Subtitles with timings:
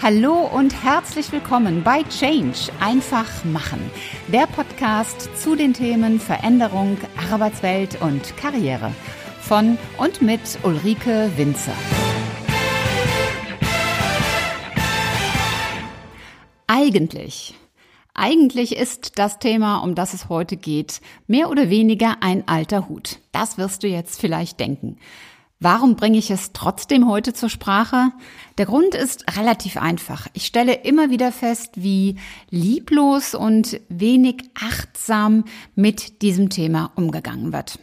[0.00, 3.90] Hallo und herzlich willkommen bei Change einfach machen,
[4.28, 6.96] der Podcast zu den Themen Veränderung,
[7.32, 8.92] Arbeitswelt und Karriere
[9.40, 11.74] von und mit Ulrike Winzer.
[16.68, 17.56] Eigentlich
[18.20, 23.20] eigentlich ist das Thema, um das es heute geht, mehr oder weniger ein alter Hut.
[23.30, 24.98] Das wirst du jetzt vielleicht denken.
[25.60, 28.12] Warum bringe ich es trotzdem heute zur Sprache?
[28.58, 30.28] Der Grund ist relativ einfach.
[30.32, 32.16] Ich stelle immer wieder fest, wie
[32.48, 35.44] lieblos und wenig achtsam
[35.74, 37.80] mit diesem Thema umgegangen wird.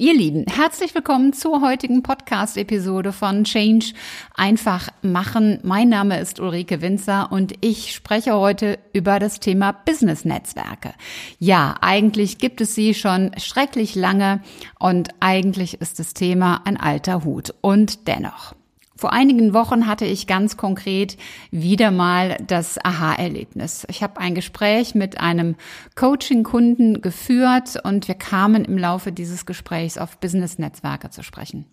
[0.00, 3.94] Ihr Lieben, herzlich willkommen zur heutigen Podcast-Episode von Change
[4.36, 5.58] einfach machen.
[5.64, 10.94] Mein Name ist Ulrike Winzer und ich spreche heute über das Thema Business-Netzwerke.
[11.40, 14.40] Ja, eigentlich gibt es sie schon schrecklich lange
[14.78, 17.52] und eigentlich ist das Thema ein alter Hut.
[17.60, 18.54] Und dennoch.
[18.98, 21.16] Vor einigen Wochen hatte ich ganz konkret
[21.52, 23.86] wieder mal das Aha-Erlebnis.
[23.88, 25.54] Ich habe ein Gespräch mit einem
[25.94, 31.64] Coaching-Kunden geführt und wir kamen im Laufe dieses Gesprächs auf Business-Netzwerke zu sprechen.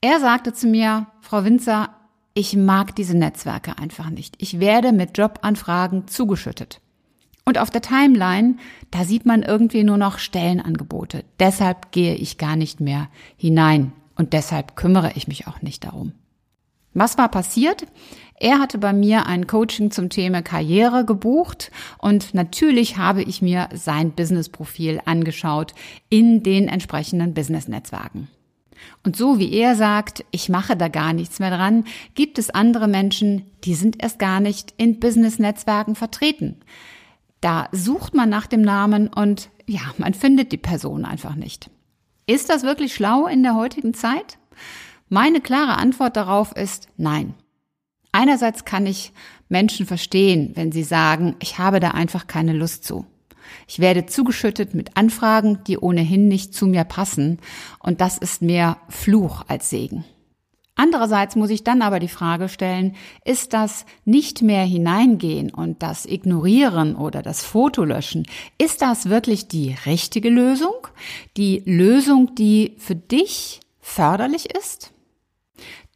[0.00, 1.88] Er sagte zu mir, Frau Winzer,
[2.34, 4.36] ich mag diese Netzwerke einfach nicht.
[4.38, 6.80] Ich werde mit Jobanfragen zugeschüttet.
[7.44, 8.58] Und auf der Timeline,
[8.92, 11.24] da sieht man irgendwie nur noch Stellenangebote.
[11.40, 16.12] Deshalb gehe ich gar nicht mehr hinein und deshalb kümmere ich mich auch nicht darum.
[16.92, 17.86] Was war passiert?
[18.42, 23.68] Er hatte bei mir ein Coaching zum Thema Karriere gebucht und natürlich habe ich mir
[23.74, 25.74] sein Businessprofil angeschaut
[26.08, 28.28] in den entsprechenden Business-Netzwerken.
[29.04, 32.88] Und so wie er sagt, ich mache da gar nichts mehr dran, gibt es andere
[32.88, 36.56] Menschen, die sind erst gar nicht in Business-Netzwerken vertreten.
[37.42, 41.70] Da sucht man nach dem Namen und ja, man findet die Person einfach nicht.
[42.26, 44.38] Ist das wirklich schlau in der heutigen Zeit?
[45.12, 47.34] Meine klare Antwort darauf ist nein.
[48.12, 49.12] Einerseits kann ich
[49.48, 53.06] Menschen verstehen, wenn sie sagen, ich habe da einfach keine Lust zu.
[53.66, 57.40] Ich werde zugeschüttet mit Anfragen, die ohnehin nicht zu mir passen,
[57.80, 60.04] und das ist mehr Fluch als Segen.
[60.76, 66.06] Andererseits muss ich dann aber die Frage stellen, ist das nicht mehr hineingehen und das
[66.06, 70.86] Ignorieren oder das Fotolöschen, ist das wirklich die richtige Lösung?
[71.36, 74.92] Die Lösung, die für dich förderlich ist?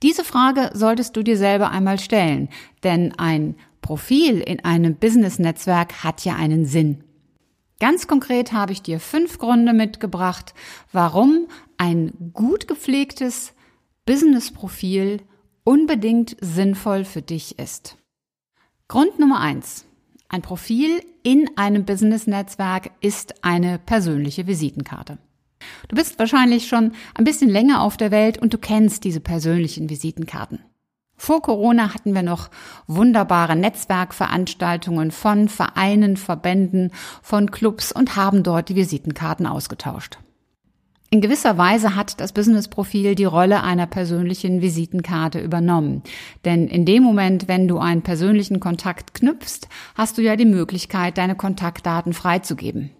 [0.05, 2.51] Diese Frage solltest du dir selber einmal stellen,
[2.83, 7.03] denn ein Profil in einem Business-Netzwerk hat ja einen Sinn.
[7.81, 10.53] Ganz konkret habe ich dir fünf Gründe mitgebracht,
[10.93, 11.47] warum
[11.79, 13.55] ein gut gepflegtes
[14.05, 15.23] Business-Profil
[15.65, 17.97] unbedingt sinnvoll für dich ist.
[18.89, 19.87] Grund Nummer eins.
[20.29, 25.17] Ein Profil in einem Business-Netzwerk ist eine persönliche Visitenkarte.
[25.89, 29.91] Du bist wahrscheinlich schon ein bisschen länger auf der Welt und du kennst diese persönlichen
[29.91, 30.61] Visitenkarten.
[31.17, 32.51] Vor Corona hatten wir noch
[32.87, 36.91] wunderbare Netzwerkveranstaltungen von Vereinen, Verbänden,
[37.23, 40.19] von Clubs und haben dort die Visitenkarten ausgetauscht.
[41.11, 46.03] In gewisser Weise hat das Business-Profil die Rolle einer persönlichen Visitenkarte übernommen.
[46.45, 51.17] Denn in dem Moment, wenn du einen persönlichen Kontakt knüpfst, hast du ja die Möglichkeit,
[51.17, 52.91] deine Kontaktdaten freizugeben.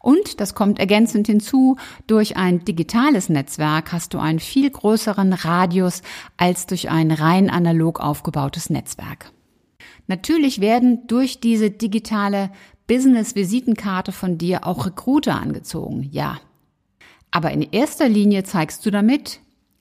[0.00, 1.76] Und, das kommt ergänzend hinzu,
[2.06, 6.02] durch ein digitales Netzwerk hast du einen viel größeren Radius
[6.36, 9.32] als durch ein rein analog aufgebautes Netzwerk.
[10.06, 12.50] Natürlich werden durch diese digitale
[12.86, 16.38] Business-Visitenkarte von dir auch Recruiter angezogen, ja.
[17.30, 19.40] Aber in erster Linie zeigst du damit,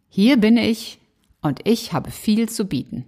[0.09, 0.99] hier bin ich
[1.41, 3.05] und ich habe viel zu bieten.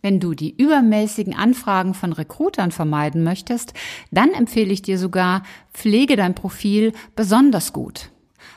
[0.00, 3.74] Wenn du die übermäßigen Anfragen von Recruitern vermeiden möchtest,
[4.10, 5.42] dann empfehle ich dir sogar,
[5.72, 8.10] pflege dein Profil besonders gut.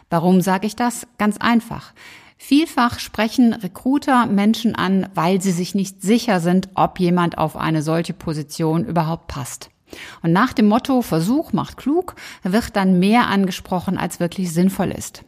[0.09, 1.07] Warum sage ich das?
[1.17, 1.93] Ganz einfach.
[2.37, 7.81] Vielfach sprechen Recruiter Menschen an, weil sie sich nicht sicher sind, ob jemand auf eine
[7.81, 9.69] solche Position überhaupt passt.
[10.21, 15.23] Und nach dem Motto Versuch macht klug wird dann mehr angesprochen, als wirklich sinnvoll ist.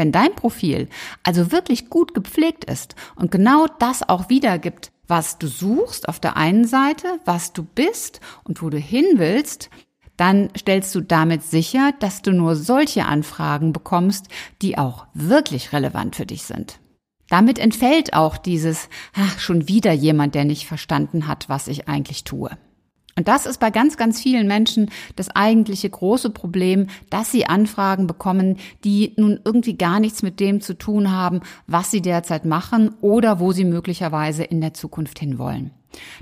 [0.00, 0.88] Wenn dein Profil
[1.24, 6.38] also wirklich gut gepflegt ist und genau das auch wiedergibt, was du suchst auf der
[6.38, 9.68] einen Seite, was du bist und wo du hin willst,
[10.16, 14.28] dann stellst du damit sicher, dass du nur solche Anfragen bekommst,
[14.62, 16.78] die auch wirklich relevant für dich sind.
[17.28, 22.24] Damit entfällt auch dieses, ach, schon wieder jemand, der nicht verstanden hat, was ich eigentlich
[22.24, 22.56] tue.
[23.20, 28.06] Und das ist bei ganz, ganz vielen Menschen das eigentliche große Problem, dass sie Anfragen
[28.06, 32.94] bekommen, die nun irgendwie gar nichts mit dem zu tun haben, was sie derzeit machen
[33.02, 35.70] oder wo sie möglicherweise in der Zukunft hinwollen.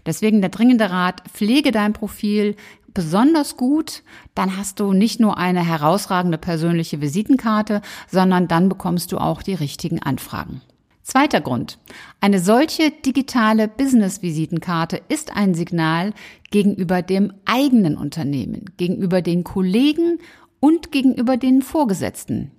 [0.06, 2.56] Deswegen der dringende Rat, pflege dein Profil
[2.94, 4.02] besonders gut,
[4.34, 9.54] dann hast du nicht nur eine herausragende persönliche Visitenkarte, sondern dann bekommst du auch die
[9.54, 10.62] richtigen Anfragen.
[11.08, 11.78] Zweiter Grund.
[12.20, 16.12] Eine solche digitale Business-Visitenkarte ist ein Signal
[16.50, 20.18] gegenüber dem eigenen Unternehmen, gegenüber den Kollegen
[20.60, 22.50] und gegenüber den Vorgesetzten.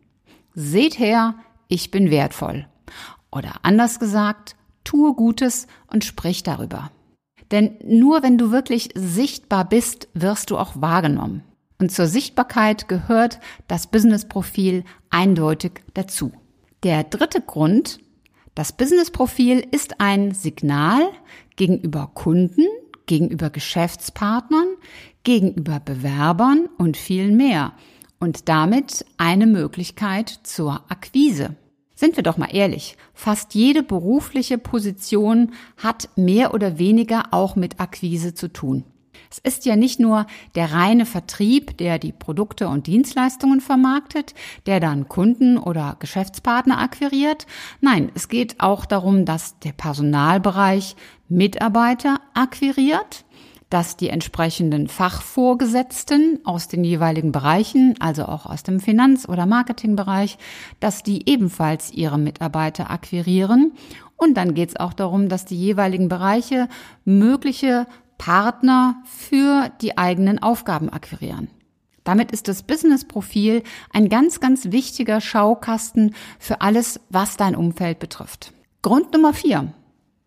[0.56, 1.36] Seht her,
[1.68, 2.66] ich bin wertvoll.
[3.32, 6.90] Oder anders gesagt, tue Gutes und sprich darüber.
[7.52, 11.44] Denn nur wenn du wirklich sichtbar bist, wirst du auch wahrgenommen.
[11.80, 16.32] Und zur Sichtbarkeit gehört das Business-Profil eindeutig dazu.
[16.82, 18.00] Der dritte Grund,
[18.56, 21.10] das Business-Profil ist ein Signal
[21.56, 22.66] gegenüber Kunden,
[23.06, 24.68] gegenüber Geschäftspartnern,
[25.24, 27.74] gegenüber Bewerbern und viel mehr
[28.20, 31.56] und damit eine Möglichkeit zur Akquise.
[31.96, 37.80] Sind wir doch mal ehrlich, fast jede berufliche Position hat mehr oder weniger auch mit
[37.80, 38.84] Akquise zu tun.
[39.32, 44.34] Es ist ja nicht nur der reine Vertrieb, der die Produkte und Dienstleistungen vermarktet,
[44.66, 47.46] der dann Kunden oder Geschäftspartner akquiriert.
[47.80, 50.96] Nein, es geht auch darum, dass der Personalbereich
[51.28, 53.24] Mitarbeiter akquiriert,
[53.70, 60.40] dass die entsprechenden Fachvorgesetzten aus den jeweiligen Bereichen, also auch aus dem Finanz- oder Marketingbereich,
[60.80, 63.74] dass die ebenfalls ihre Mitarbeiter akquirieren.
[64.18, 66.68] Und dann geht es auch darum, dass die jeweiligen Bereiche
[67.06, 67.86] mögliche
[68.20, 71.48] Partner für die eigenen Aufgaben akquirieren.
[72.04, 78.54] Damit ist das Business-Profil ein ganz, ganz wichtiger Schaukasten für alles, was dein Umfeld betrifft.
[78.84, 79.74] Grund Nummer vier.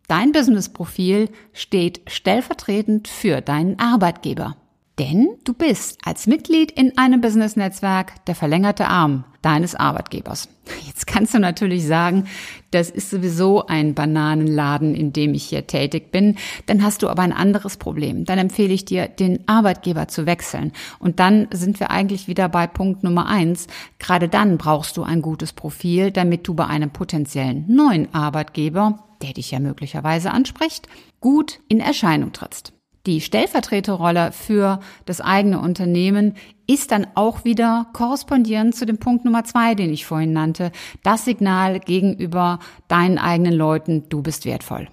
[0.08, 4.56] Dein Business-Profil steht stellvertretend für deinen Arbeitgeber.
[4.98, 10.48] Denn du bist als Mitglied in einem Business-Netzwerk der verlängerte Arm deines Arbeitgebers.
[10.86, 12.28] Jetzt kannst du natürlich sagen,
[12.70, 16.36] das ist sowieso ein Bananenladen, in dem ich hier tätig bin.
[16.66, 18.24] Dann hast du aber ein anderes Problem.
[18.24, 20.72] Dann empfehle ich dir, den Arbeitgeber zu wechseln.
[20.98, 23.66] Und dann sind wir eigentlich wieder bei Punkt Nummer eins.
[23.98, 29.32] Gerade dann brauchst du ein gutes Profil, damit du bei einem potenziellen neuen Arbeitgeber, der
[29.32, 30.88] dich ja möglicherweise anspricht,
[31.20, 32.72] gut in Erscheinung trittst.
[33.04, 36.34] Die Stellvertreterrolle für das eigene Unternehmen
[36.68, 40.70] ist dann auch wieder korrespondierend zu dem Punkt Nummer zwei, den ich vorhin nannte.
[41.02, 44.86] Das Signal gegenüber deinen eigenen Leuten, du bist wertvoll.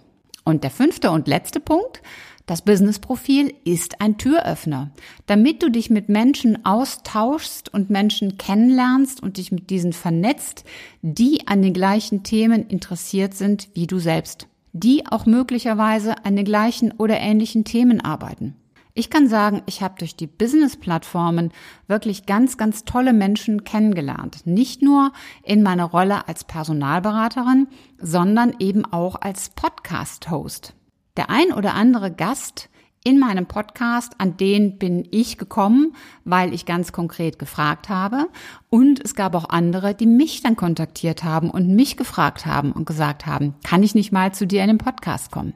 [0.44, 2.02] Und der fünfte und letzte Punkt,
[2.48, 4.90] das Business-Profil ist ein Türöffner.
[5.28, 10.64] Damit du dich mit Menschen austauschst und Menschen kennenlernst und dich mit diesen vernetzt,
[11.04, 16.46] die an den gleichen Themen interessiert sind wie du selbst die auch möglicherweise an den
[16.46, 18.56] gleichen oder ähnlichen Themen arbeiten.
[18.94, 21.52] Ich kann sagen, ich habe durch die Business-Plattformen
[21.88, 24.46] wirklich ganz, ganz tolle Menschen kennengelernt.
[24.46, 25.14] Nicht nur
[25.44, 27.68] in meiner Rolle als Personalberaterin,
[27.98, 30.74] sondern eben auch als Podcast-Host.
[31.18, 32.70] Der ein oder andere Gast
[33.10, 35.96] in meinem Podcast, an den bin ich gekommen,
[36.26, 38.28] weil ich ganz konkret gefragt habe.
[38.70, 42.86] Und es gab auch andere, die mich dann kontaktiert haben und mich gefragt haben und
[42.86, 45.54] gesagt haben, kann ich nicht mal zu dir in den Podcast kommen?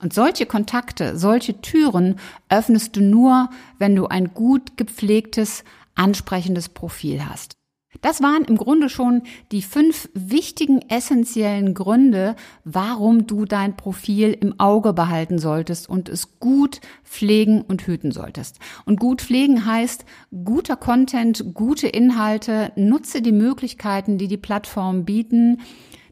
[0.00, 3.50] Und solche Kontakte, solche Türen öffnest du nur,
[3.80, 5.64] wenn du ein gut gepflegtes,
[5.96, 7.56] ansprechendes Profil hast.
[8.00, 9.22] Das waren im Grunde schon
[9.52, 16.38] die fünf wichtigen essentiellen Gründe, warum du dein Profil im Auge behalten solltest und es
[16.38, 18.58] gut pflegen und hüten solltest.
[18.84, 20.04] Und gut pflegen heißt
[20.44, 25.58] guter Content, gute Inhalte, nutze die Möglichkeiten, die die Plattformen bieten,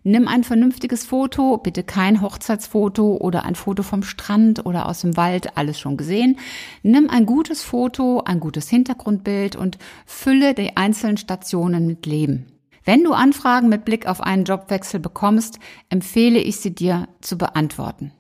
[0.07, 5.17] Nimm ein vernünftiges Foto, bitte kein Hochzeitsfoto oder ein Foto vom Strand oder aus dem
[5.17, 6.39] Wald, alles schon gesehen.
[6.83, 12.45] Nimm ein gutes Foto, ein gutes Hintergrundbild und fülle die einzelnen Stationen mit Leben.
[12.85, 18.13] Wenn du Anfragen mit Blick auf einen Jobwechsel bekommst, empfehle ich sie dir zu beantworten.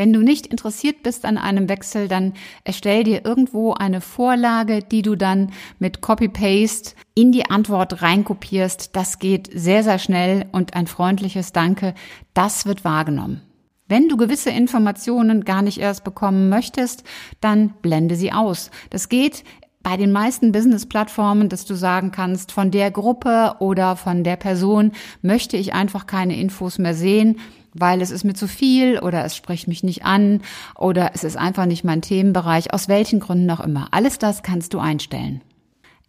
[0.00, 2.32] Wenn du nicht interessiert bist an einem Wechsel, dann
[2.64, 8.96] erstell dir irgendwo eine Vorlage, die du dann mit Copy-Paste in die Antwort reinkopierst.
[8.96, 11.92] Das geht sehr, sehr schnell und ein freundliches Danke,
[12.32, 13.42] das wird wahrgenommen.
[13.88, 17.04] Wenn du gewisse Informationen gar nicht erst bekommen möchtest,
[17.42, 18.70] dann blende sie aus.
[18.88, 19.44] Das geht
[19.82, 24.92] bei den meisten Business-Plattformen, dass du sagen kannst, von der Gruppe oder von der Person
[25.20, 27.38] möchte ich einfach keine Infos mehr sehen
[27.74, 30.42] weil es ist mir zu viel oder es spricht mich nicht an
[30.76, 33.88] oder es ist einfach nicht mein Themenbereich, aus welchen Gründen auch immer.
[33.90, 35.40] Alles das kannst du einstellen.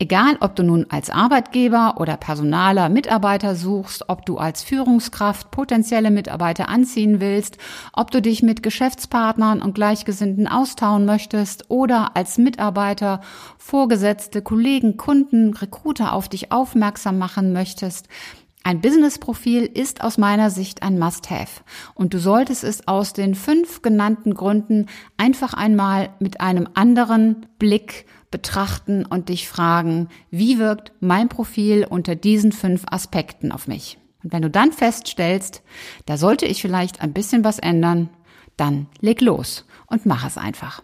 [0.02, 6.10] Egal, ob du nun als Arbeitgeber oder Personaler Mitarbeiter suchst, ob du als Führungskraft potenzielle
[6.10, 7.60] Mitarbeiter anziehen willst,
[7.94, 13.22] ob du dich mit Geschäftspartnern und Gleichgesinnten austauen möchtest oder als Mitarbeiter
[13.60, 18.08] Vorgesetzte, Kollegen, Kunden, Recruiter auf dich aufmerksam machen möchtest,
[18.64, 21.64] ein Business-Profil ist aus meiner Sicht ein Must-Have
[21.96, 24.86] und du solltest es aus den fünf genannten Gründen
[25.18, 32.16] einfach einmal mit einem anderen Blick betrachten und dich fragen, wie wirkt mein Profil unter
[32.16, 33.98] diesen fünf Aspekten auf mich?
[34.24, 35.64] Und wenn du dann feststellst,
[36.06, 38.10] da sollte ich vielleicht ein bisschen was ändern,
[38.58, 40.84] dann leg los und mach es einfach.